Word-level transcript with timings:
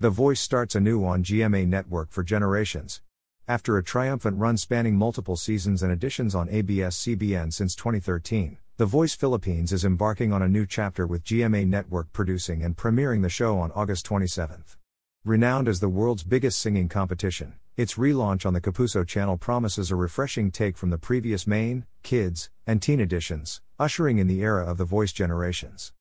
The 0.00 0.10
Voice 0.10 0.40
starts 0.40 0.76
anew 0.76 1.04
on 1.04 1.24
GMA 1.24 1.66
Network 1.66 2.12
for 2.12 2.22
generations. 2.22 3.02
After 3.48 3.76
a 3.76 3.82
triumphant 3.82 4.38
run 4.38 4.56
spanning 4.56 4.94
multiple 4.94 5.34
seasons 5.34 5.82
and 5.82 5.90
editions 5.90 6.36
on 6.36 6.48
ABS-CBN 6.48 7.52
since 7.52 7.74
2013, 7.74 8.58
The 8.76 8.86
Voice 8.86 9.16
Philippines 9.16 9.72
is 9.72 9.84
embarking 9.84 10.32
on 10.32 10.40
a 10.40 10.46
new 10.46 10.66
chapter 10.66 11.04
with 11.04 11.24
GMA 11.24 11.66
Network 11.66 12.12
producing 12.12 12.62
and 12.62 12.76
premiering 12.76 13.22
the 13.22 13.28
show 13.28 13.58
on 13.58 13.72
August 13.72 14.04
27. 14.04 14.62
Renowned 15.24 15.66
as 15.66 15.80
the 15.80 15.88
world's 15.88 16.22
biggest 16.22 16.60
singing 16.60 16.88
competition, 16.88 17.54
its 17.76 17.94
relaunch 17.94 18.46
on 18.46 18.54
the 18.54 18.60
Kapuso 18.60 19.04
channel 19.04 19.36
promises 19.36 19.90
a 19.90 19.96
refreshing 19.96 20.52
take 20.52 20.76
from 20.78 20.90
the 20.90 20.98
previous 20.98 21.44
main, 21.44 21.86
kids, 22.04 22.50
and 22.68 22.80
teen 22.80 23.00
editions, 23.00 23.62
ushering 23.80 24.18
in 24.18 24.28
the 24.28 24.42
era 24.42 24.64
of 24.64 24.78
the 24.78 24.84
voice 24.84 25.12
generations. 25.12 25.92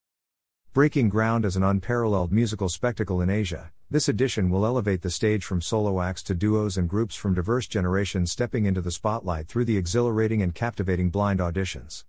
Breaking 0.72 1.10
ground 1.10 1.46
as 1.46 1.56
an 1.56 1.64
unparalleled 1.64 2.32
musical 2.32 2.70
spectacle 2.70 3.22
in 3.22 3.32
Asia, 3.32 3.72
this 3.90 4.10
edition 4.10 4.50
will 4.50 4.66
elevate 4.66 5.02
the 5.02 5.10
stage 5.10 5.46
from 5.46 5.62
solo 5.62 6.02
acts 6.02 6.22
to 6.22 6.34
duos 6.34 6.76
and 6.76 6.90
groups 6.90 7.16
from 7.16 7.34
diverse 7.34 7.68
generations 7.68 8.30
stepping 8.30 8.66
into 8.66 8.82
the 8.82 8.92
spotlight 8.92 9.48
through 9.48 9.64
the 9.64 9.78
exhilarating 9.78 10.42
and 10.42 10.54
captivating 10.54 11.10
blind 11.10 11.40
auditions. 11.40 12.04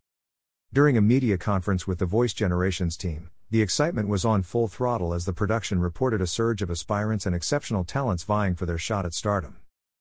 During 0.72 0.96
a 0.96 1.00
media 1.00 1.38
conference 1.38 1.86
with 1.86 2.00
the 2.00 2.04
Voice 2.04 2.32
Generations 2.32 2.96
team, 2.96 3.30
the 3.50 3.62
excitement 3.62 4.08
was 4.08 4.24
on 4.24 4.42
full 4.42 4.66
throttle 4.66 5.14
as 5.14 5.24
the 5.24 5.32
production 5.32 5.78
reported 5.78 6.20
a 6.20 6.26
surge 6.26 6.62
of 6.62 6.70
aspirants 6.70 7.26
and 7.26 7.34
exceptional 7.34 7.84
talents 7.84 8.24
vying 8.24 8.56
for 8.56 8.66
their 8.66 8.76
shot 8.76 9.06
at 9.06 9.14
stardom. 9.14 9.58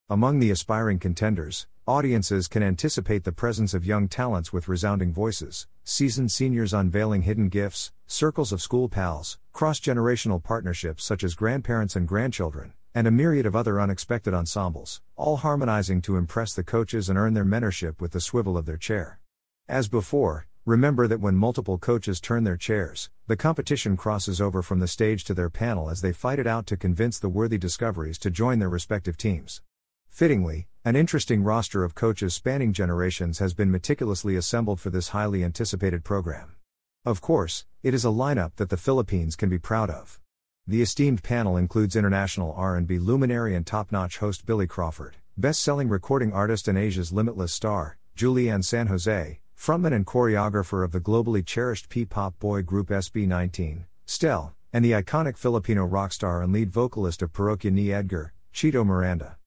Among 0.10 0.40
the 0.40 0.50
aspiring 0.50 0.98
contenders, 0.98 1.68
audiences 1.86 2.48
can 2.48 2.64
anticipate 2.64 3.24
the 3.24 3.32
presence 3.32 3.76
of 3.76 3.86
young 3.86 4.08
talents 4.08 4.52
with 4.52 4.68
resounding 4.68 5.14
voices, 5.14 5.68
seasoned 5.84 6.32
seniors 6.32 6.74
unveiling 6.74 7.22
hidden 7.22 7.50
gifts, 7.50 7.92
circles 8.08 8.52
of 8.52 8.64
school 8.64 8.90
pals, 8.90 9.38
cross 9.58 9.80
generational 9.80 10.44
partnerships 10.44 11.04
such 11.04 11.24
as 11.24 11.34
grandparents 11.34 11.96
and 11.96 12.08
grandchildren, 12.08 12.74
and 12.94 13.08
a 13.08 13.12
myriad 13.12 13.44
of 13.44 13.56
other 13.56 13.82
unexpected 13.82 14.32
ensembles, 14.32 15.02
all 15.16 15.38
harmonizing 15.38 16.00
to 16.00 16.16
impress 16.16 16.54
the 16.54 16.64
coaches 16.64 17.10
and 17.10 17.18
earn 17.18 17.34
their 17.34 17.44
mentorship 17.44 18.00
with 18.00 18.12
the 18.12 18.22
swivel 18.22 18.56
of 18.56 18.68
their 18.68 18.78
chair. 18.78 19.20
As 19.68 19.88
before, 19.88 20.46
remember 20.64 21.08
that 21.08 21.22
when 21.22 21.36
multiple 21.36 21.80
coaches 21.80 22.22
turn 22.22 22.44
their 22.44 22.56
chairs, 22.56 23.10
the 23.26 23.36
competition 23.36 23.98
crosses 23.98 24.40
over 24.40 24.62
from 24.62 24.78
the 24.78 24.88
stage 24.88 25.24
to 25.24 25.34
their 25.34 25.50
panel 25.50 25.90
as 25.90 26.02
they 26.02 26.14
fight 26.14 26.38
it 26.38 26.46
out 26.46 26.68
to 26.68 26.78
convince 26.78 27.18
the 27.18 27.28
worthy 27.28 27.58
discoveries 27.58 28.20
to 28.20 28.30
join 28.30 28.60
their 28.60 28.70
respective 28.70 29.18
teams. 29.18 29.64
Fittingly, 30.08 30.68
an 30.86 30.96
interesting 30.96 31.42
roster 31.42 31.84
of 31.84 31.96
coaches 31.96 32.36
spanning 32.36 32.74
generations 32.74 33.40
has 33.40 33.56
been 33.56 33.72
meticulously 33.72 34.36
assembled 34.36 34.80
for 34.80 34.92
this 34.92 35.10
highly 35.10 35.44
anticipated 35.44 36.04
program. 36.04 36.57
Of 37.08 37.22
course, 37.22 37.66
it 37.84 37.94
is 37.94 38.04
a 38.04 38.10
lineup 38.10 38.58
that 38.58 38.68
the 38.68 38.76
Philippines 38.76 39.38
can 39.38 39.48
be 39.48 39.58
proud 39.58 39.90
of. 39.90 40.20
The 40.68 40.82
esteemed 40.82 41.24
panel 41.24 41.56
includes 41.56 41.96
international 41.96 42.54
R&B 42.58 43.00
luminary 43.00 43.56
and 43.56 43.66
top-notch 43.66 44.18
host 44.18 44.46
Billy 44.46 44.68
Crawford, 44.68 45.16
best-selling 45.38 45.88
recording 45.88 46.34
artist 46.34 46.68
and 46.68 46.78
Asia's 46.78 47.14
limitless 47.14 47.54
star, 47.54 47.98
Julie 48.14 48.50
Anne 48.50 48.62
San 48.62 48.88
Jose, 48.88 49.40
frontman 49.58 49.94
and 49.94 50.06
choreographer 50.06 50.84
of 50.84 50.92
the 50.92 51.00
globally 51.00 51.46
cherished 51.46 51.88
P-pop 51.88 52.38
boy 52.40 52.62
group 52.62 52.90
SB19, 52.90 53.86
Stell, 54.06 54.54
and 54.74 54.84
the 54.84 54.92
iconic 54.92 55.38
Filipino 55.38 55.86
rock 55.86 56.12
star 56.12 56.42
and 56.42 56.52
lead 56.52 56.70
vocalist 56.70 57.22
of 57.22 57.32
Parokya 57.32 57.72
ni 57.72 57.94
Edgar, 57.94 58.34
Chito 58.54 58.86
Miranda. 58.86 59.38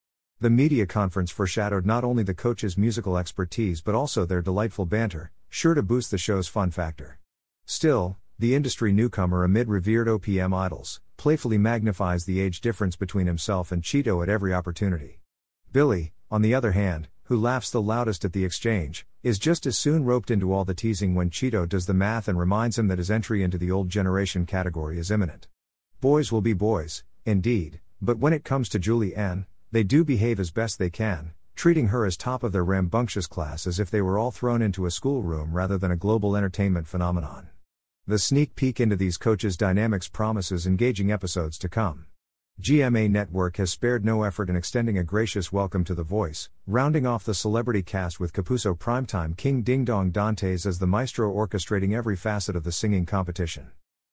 The 0.40 0.48
media 0.48 0.86
conference 0.86 1.30
foreshadowed 1.30 1.84
not 1.84 2.04
only 2.04 2.22
the 2.22 2.32
coaches' 2.32 2.78
musical 2.78 3.18
expertise 3.18 3.82
but 3.82 3.94
also 3.94 4.24
their 4.24 4.40
delightful 4.40 4.86
banter, 4.86 5.30
sure 5.50 5.74
to 5.74 5.82
boost 5.82 6.10
the 6.10 6.16
show's 6.16 6.48
fun 6.48 6.70
factor. 6.70 7.19
Stell, 7.80 8.18
the 8.38 8.54
industry 8.54 8.92
newcomer 8.92 9.44
amid 9.44 9.68
revered 9.68 10.08
OPM 10.08 10.52
idols, 10.52 11.00
playfully 11.16 11.56
magnifies 11.56 12.24
the 12.24 12.40
age 12.40 12.60
difference 12.60 12.96
between 12.96 13.26
himself 13.26 13.70
and 13.70 13.82
Chito 13.82 14.22
at 14.22 14.28
every 14.28 14.52
opportunity. 14.52 15.20
Billy, 15.72 16.12
on 16.30 16.42
the 16.42 16.54
other 16.54 16.72
hand, 16.72 17.08
who 17.24 17.36
laughs 17.36 17.70
the 17.70 17.80
loudest 17.80 18.24
at 18.24 18.32
the 18.32 18.44
exchange, 18.44 19.06
is 19.22 19.38
just 19.38 19.66
as 19.66 19.78
soon 19.78 20.04
roped 20.04 20.30
into 20.30 20.52
all 20.52 20.64
the 20.64 20.74
teasing 20.74 21.14
when 21.14 21.30
Chito 21.30 21.68
does 21.68 21.86
the 21.86 21.94
math 21.94 22.26
and 22.26 22.38
reminds 22.38 22.78
him 22.78 22.88
that 22.88 22.98
his 22.98 23.10
entry 23.10 23.42
into 23.42 23.56
the 23.56 23.70
old 23.70 23.88
generation 23.88 24.46
category 24.46 24.98
is 24.98 25.10
imminent. 25.10 25.46
Boys 26.00 26.32
will 26.32 26.40
be 26.40 26.52
boys, 26.52 27.04
indeed, 27.24 27.80
but 28.02 28.18
when 28.18 28.32
it 28.32 28.44
comes 28.44 28.68
to 28.68 28.78
Julie 28.78 29.14
Anne, 29.14 29.46
they 29.70 29.84
do 29.84 30.04
behave 30.04 30.40
as 30.40 30.50
best 30.50 30.78
they 30.78 30.90
can, 30.90 31.34
treating 31.60 31.88
her 31.88 32.06
as 32.06 32.16
top 32.16 32.42
of 32.42 32.52
their 32.52 32.64
rambunctious 32.64 33.26
class 33.26 33.66
as 33.66 33.78
if 33.78 33.90
they 33.90 34.00
were 34.00 34.18
all 34.18 34.30
thrown 34.30 34.62
into 34.62 34.86
a 34.86 34.90
schoolroom 34.90 35.52
rather 35.52 35.76
than 35.76 35.90
a 35.90 35.96
global 35.96 36.34
entertainment 36.34 36.88
phenomenon. 36.88 37.50
The 38.06 38.18
sneak 38.18 38.54
peek 38.56 38.80
into 38.80 38.96
these 38.96 39.18
coaches' 39.18 39.58
dynamics 39.58 40.08
promises 40.08 40.66
engaging 40.66 41.12
episodes 41.12 41.58
to 41.58 41.68
come. 41.68 42.06
GMA 42.62 43.10
Network 43.10 43.58
has 43.58 43.70
spared 43.70 44.06
no 44.06 44.22
effort 44.22 44.48
in 44.48 44.56
extending 44.56 44.96
a 44.96 45.04
gracious 45.04 45.52
welcome 45.52 45.84
to 45.84 45.94
The 45.94 46.02
Voice, 46.02 46.48
rounding 46.66 47.06
off 47.06 47.24
the 47.24 47.34
celebrity 47.34 47.82
cast 47.82 48.18
with 48.18 48.32
Kapuso 48.32 48.74
primetime 48.74 49.36
King 49.36 49.62
Dingdong 49.62 50.12
Dantes 50.12 50.64
as 50.64 50.78
the 50.78 50.86
maestro 50.86 51.30
orchestrating 51.30 51.94
every 51.94 52.16
facet 52.16 52.56
of 52.56 52.64
the 52.64 52.72
singing 52.72 53.04
competition. 53.04 53.70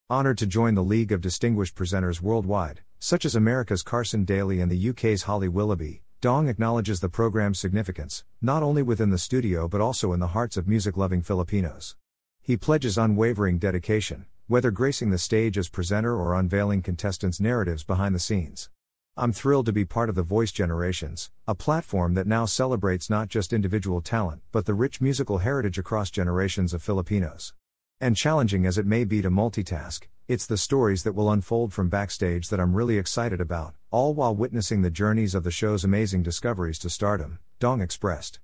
Honored 0.10 0.38
to 0.40 0.48
join 0.48 0.76
the 0.76 0.84
League 0.84 1.14
of 1.14 1.22
Distinguished 1.22 1.76
Presenters 1.76 2.20
worldwide, 2.20 2.82
such 3.00 3.24
as 3.24 3.38
America's 3.38 3.84
Carson 3.84 4.26
Daly 4.26 4.60
and 4.60 4.70
the 4.70 4.90
UK's 4.90 5.24
Holly 5.24 5.48
Willoughby, 5.48 6.02
Dong 6.20 6.48
acknowledges 6.48 7.00
the 7.00 7.10
program's 7.10 7.60
significance, 7.60 8.26
not 8.42 8.64
only 8.64 8.82
within 8.82 9.12
the 9.12 9.20
studio 9.20 9.68
but 9.68 9.82
also 9.82 10.14
in 10.14 10.20
the 10.20 10.34
hearts 10.34 10.58
of 10.58 10.68
music 10.68 10.98
loving 10.98 11.22
Filipinos. 11.22 11.96
He 12.42 12.58
pledges 12.58 12.98
unwavering 12.98 13.60
dedication, 13.60 14.26
whether 14.48 14.72
gracing 14.72 15.12
the 15.12 15.20
stage 15.20 15.60
as 15.60 15.70
presenter 15.70 16.16
or 16.16 16.34
unveiling 16.34 16.82
contestants' 16.82 17.40
narratives 17.40 17.84
behind 17.84 18.16
the 18.16 18.20
scenes. 18.20 18.72
I'm 19.16 19.32
thrilled 19.32 19.68
to 19.68 19.72
be 19.72 19.86
part 19.86 20.10
of 20.10 20.16
the 20.16 20.24
Voice 20.24 20.52
Generations, 20.52 21.30
a 21.48 21.54
platform 21.54 22.16
that 22.16 22.26
now 22.26 22.46
celebrates 22.46 23.12
not 23.12 23.28
just 23.28 23.54
individual 23.54 24.02
talent, 24.02 24.42
but 24.52 24.66
the 24.66 24.74
rich 24.74 25.00
musical 25.00 25.38
heritage 25.38 25.78
across 25.78 26.10
generations 26.10 26.74
of 26.74 26.82
Filipinos. 26.82 27.54
And 28.00 28.16
challenging 28.16 28.68
as 28.68 28.78
it 28.78 28.86
may 28.86 29.06
be 29.06 29.24
to 29.24 29.32
multitask, 29.32 30.04
it's 30.28 30.46
the 30.46 30.56
stories 30.56 31.02
that 31.02 31.14
will 31.14 31.32
unfold 31.32 31.74
from 31.74 31.90
backstage 31.90 32.50
that 32.50 32.60
I'm 32.60 32.76
really 32.76 33.00
excited 33.00 33.42
about, 33.42 33.74
all 33.90 34.14
while 34.14 34.36
witnessing 34.36 34.84
the 34.84 34.92
journeys 34.92 35.34
of 35.34 35.44
the 35.44 35.50
show's 35.50 35.84
amazing 35.84 36.22
discoveries 36.22 36.78
to 36.80 36.92
stardom, 36.92 37.40
Dong 37.58 37.82
expressed. 37.82 38.40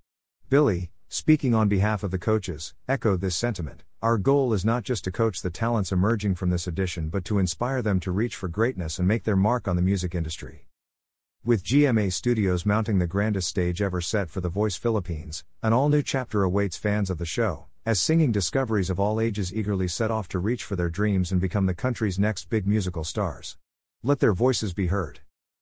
Billy, 0.49 0.89
speaking 1.07 1.53
on 1.53 1.67
behalf 1.67 2.01
of 2.01 2.09
the 2.09 2.17
coaches, 2.17 2.73
echoed 2.87 3.21
this 3.21 3.35
sentiment. 3.35 3.83
Our 4.01 4.17
goal 4.17 4.53
is 4.53 4.65
not 4.65 4.81
just 4.83 5.03
to 5.03 5.11
coach 5.11 5.43
the 5.43 5.51
talents 5.51 5.91
emerging 5.91 6.33
from 6.33 6.49
this 6.49 6.65
edition 6.65 7.09
but 7.09 7.23
to 7.25 7.37
inspire 7.37 7.83
them 7.83 7.99
to 7.99 8.11
reach 8.11 8.35
for 8.35 8.47
greatness 8.47 8.97
and 8.97 9.07
make 9.07 9.23
their 9.23 9.35
mark 9.35 9.67
on 9.67 9.75
the 9.75 9.83
music 9.83 10.15
industry. 10.15 10.67
With 11.45 11.63
GMA 11.63 12.11
Studios 12.11 12.65
mounting 12.65 12.97
the 12.97 13.05
grandest 13.05 13.49
stage 13.49 13.83
ever 13.83 14.01
set 14.01 14.31
for 14.31 14.41
The 14.41 14.49
Voice 14.49 14.77
Philippines, 14.77 15.43
an 15.61 15.73
all 15.73 15.89
new 15.89 16.01
chapter 16.01 16.41
awaits 16.41 16.75
fans 16.75 17.11
of 17.11 17.19
the 17.19 17.25
show, 17.25 17.67
as 17.85 17.99
singing 17.99 18.31
discoveries 18.31 18.89
of 18.89 18.97
all 18.97 19.19
ages 19.19 19.53
eagerly 19.53 19.89
set 19.89 20.09
off 20.09 20.29
to 20.29 20.39
reach 20.39 20.63
for 20.63 20.77
their 20.77 20.89
dreams 20.89 21.33
and 21.33 21.41
become 21.41 21.65
the 21.65 21.73
country's 21.73 22.17
next 22.17 22.49
big 22.49 22.65
musical 22.65 23.03
stars. 23.03 23.57
Let 24.03 24.19
their 24.19 24.33
voices 24.33 24.73
be 24.73 24.87
heard. 24.87 25.19